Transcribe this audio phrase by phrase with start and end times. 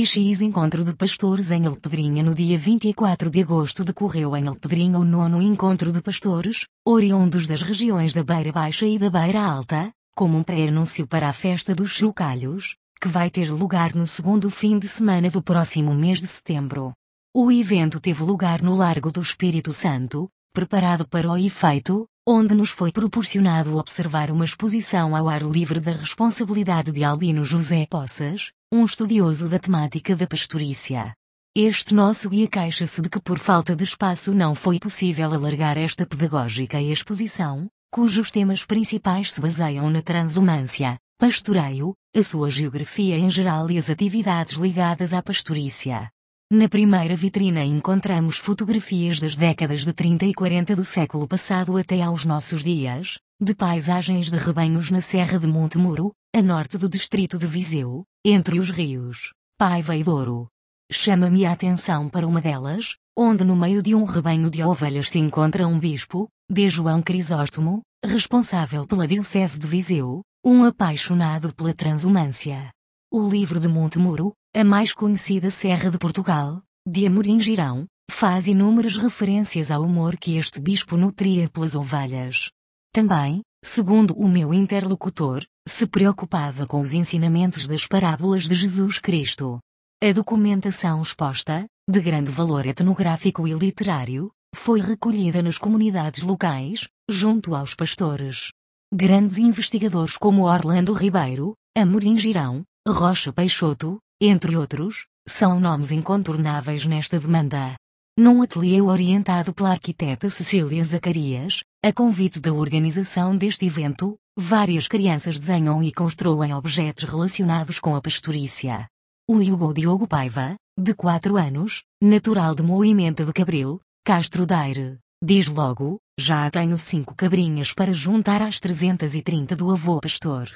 [0.00, 4.98] e X Encontro de Pastores em Alpedrinha no dia 24 de agosto decorreu em Alpedrinha
[4.98, 9.92] o nono Encontro de Pastores, oriundos das regiões da Beira Baixa e da Beira Alta,
[10.16, 14.78] como um pré-anúncio para a festa dos chocalhos, que vai ter lugar no segundo fim
[14.78, 16.94] de semana do próximo mês de setembro.
[17.34, 22.70] O evento teve lugar no Largo do Espírito Santo, preparado para o efeito, onde nos
[22.70, 28.84] foi proporcionado observar uma exposição ao ar livre da responsabilidade de Albino José Poças, um
[28.84, 31.12] estudioso da temática da pastorícia.
[31.56, 36.06] Este nosso guia queixa-se de que por falta de espaço não foi possível alargar esta
[36.06, 43.68] pedagógica exposição, cujos temas principais se baseiam na transumância, pastoreio, a sua geografia em geral
[43.72, 46.08] e as atividades ligadas à pastorícia.
[46.52, 52.02] Na primeira vitrina encontramos fotografias das décadas de 30 e 40 do século passado até
[52.02, 57.38] aos nossos dias, de paisagens de rebanhos na Serra de Montemuro, a norte do distrito
[57.38, 60.48] de Viseu, entre os rios Paiva e Douro.
[60.90, 65.20] Chama-me a atenção para uma delas, onde no meio de um rebanho de ovelhas se
[65.20, 72.72] encontra um bispo, de João Crisóstomo, responsável pela Diocese de Viseu, um apaixonado pela transumância.
[73.12, 78.96] O livro de Montemuro, a mais conhecida Serra de Portugal, de Amorim Girão, faz inúmeras
[78.96, 82.50] referências ao amor que este bispo nutria pelas ovelhas.
[82.92, 89.60] Também, segundo o meu interlocutor, se preocupava com os ensinamentos das parábolas de Jesus Cristo.
[90.02, 97.54] A documentação exposta, de grande valor etnográfico e literário, foi recolhida nas comunidades locais, junto
[97.54, 98.50] aos pastores.
[98.92, 107.18] Grandes investigadores como Orlando Ribeiro, Amorim Girão, Rocha Peixoto, entre outros, são nomes incontornáveis nesta
[107.18, 107.74] demanda.
[108.18, 115.38] Num ateliê orientado pela arquiteta Cecília Zacarias, a convite da organização deste evento, várias crianças
[115.38, 118.86] desenham e constroem objetos relacionados com a pastorícia.
[119.26, 125.48] O Hugo Diogo Paiva, de 4 anos, natural de Moimenta de Cabril, Castro Daire, diz
[125.48, 130.50] logo, já tenho cinco cabrinhas para juntar às 330 do avô pastor.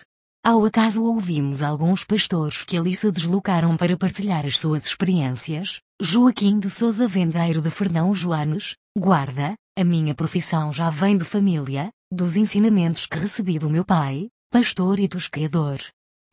[0.47, 6.60] Ao acaso ouvimos alguns pastores que ali se deslocaram para partilhar as suas experiências, Joaquim
[6.60, 12.37] de Souza Vendeiro de Fernão Joanes, guarda, a minha profissão já vem de família, dos
[12.37, 15.78] ensinamentos que recebi do meu pai, pastor e tosqueador.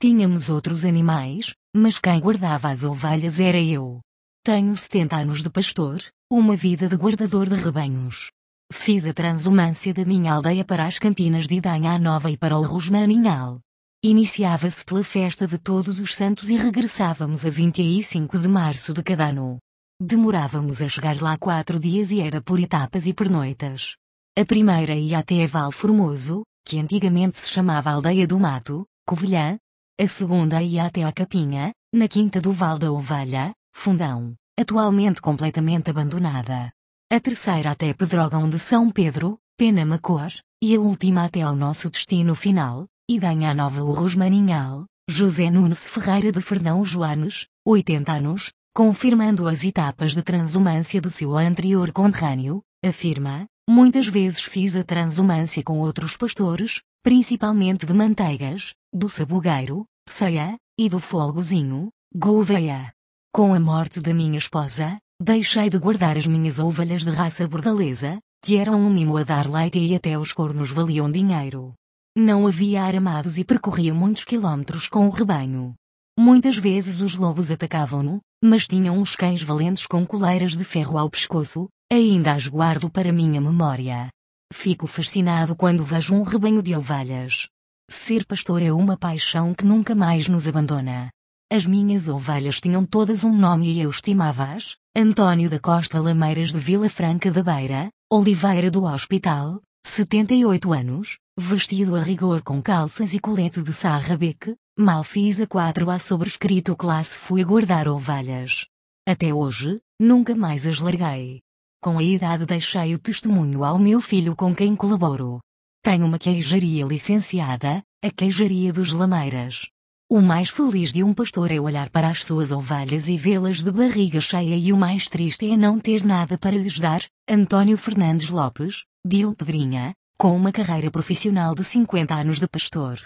[0.01, 4.01] Tínhamos outros animais, mas quem guardava as ovelhas era eu.
[4.43, 8.29] Tenho 70 anos de pastor, uma vida de guardador de rebanhos.
[8.73, 12.61] Fiz a transumância da minha aldeia para as Campinas de Idanha Nova e para o
[12.61, 13.61] Rosmaninhal.
[14.03, 19.27] Iniciava-se pela festa de Todos os Santos e regressávamos a 25 de março de cada
[19.27, 19.59] ano.
[20.01, 23.95] Demorávamos a chegar lá quatro dias e era por etapas e pernoitas.
[24.35, 29.59] A primeira ia até Val Formoso, que antigamente se chamava Aldeia do Mato, Covilhã.
[29.99, 35.91] A segunda ia até a Capinha, na Quinta do Val da Ovelha, Fundão, atualmente completamente
[35.91, 36.71] abandonada.
[37.11, 42.33] A terceira até Pedrógão de São Pedro, Penamacor, e a última até ao nosso destino
[42.33, 49.65] final, Idanha Nova o Rosmaninhal, José Nunes Ferreira de Fernão Joanes, 80 anos, confirmando as
[49.65, 56.15] etapas de transumância do seu anterior conterrâneo, afirma, muitas vezes fiz a transumância com outros
[56.15, 62.93] pastores, principalmente de Manteigas, do Sabugueiro, Ceia, e do Folgozinho, Gouveia.
[63.35, 68.19] Com a morte da minha esposa, deixei de guardar as minhas ovelhas de raça bordalesa,
[68.41, 71.73] que eram um mimo a dar leite e até os cornos valiam dinheiro.
[72.17, 75.73] Não havia aramados e percorria muitos quilómetros com o rebanho.
[76.19, 81.09] Muitas vezes os lobos atacavam-no, mas tinham uns cães valentes com coleiras de ferro ao
[81.09, 84.09] pescoço, ainda as guardo para minha memória.
[84.51, 87.47] Fico fascinado quando vejo um rebanho de ovelhas.
[87.89, 91.09] Ser pastor é uma paixão que nunca mais nos abandona.
[91.49, 96.59] As minhas ovelhas tinham todas um nome e eu estimava-as: António da Costa Lameiras de
[96.59, 103.19] Vila Franca da Beira, Oliveira do Hospital, 78 anos, vestido a rigor com calças e
[103.19, 108.67] colete de sarrabeque, mal fiz a 4A sobrescrito classe fui guardar ovelhas.
[109.07, 111.41] Até hoje, nunca mais as larguei.
[111.81, 115.39] Com a idade deixei o testemunho ao meu filho com quem colaboro.
[115.83, 119.67] Tenho uma queijaria licenciada, a Queijaria dos Lameiras.
[120.09, 123.71] O mais feliz de um pastor é olhar para as suas ovelhas e vê-las de
[123.71, 127.01] barriga cheia e o mais triste é não ter nada para lhes dar.
[127.29, 132.99] António Fernandes Lopes, Dil Pedrinha, com uma carreira profissional de 50 anos de pastor.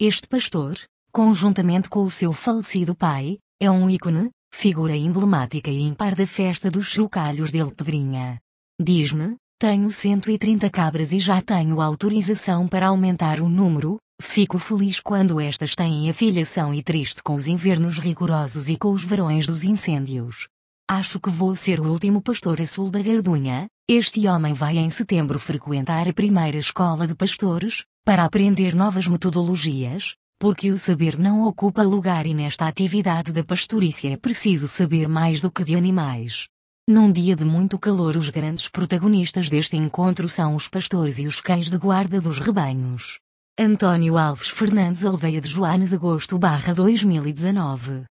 [0.00, 0.78] Este pastor,
[1.12, 6.70] conjuntamente com o seu falecido pai, é um ícone, figura emblemática e impar da festa
[6.70, 8.38] dos chocalhos dele Pedrinha.
[8.80, 15.40] Diz-me, tenho 130 cabras e já tenho autorização para aumentar o número, Fico feliz quando
[15.40, 20.46] estas têm afiliação e triste com os invernos rigorosos e com os verões dos incêndios.
[20.92, 23.68] Acho que vou ser o último pastor a sul da Gardunha.
[23.88, 30.16] Este homem vai em setembro frequentar a primeira escola de pastores, para aprender novas metodologias,
[30.36, 35.40] porque o saber não ocupa lugar e nesta atividade da pastorícia é preciso saber mais
[35.40, 36.48] do que de animais.
[36.88, 41.40] Num dia de muito calor, os grandes protagonistas deste encontro são os pastores e os
[41.40, 43.20] cães de guarda dos rebanhos.
[43.56, 48.09] Antônio Alves Fernandes Alveia de Joanes Agosto 2019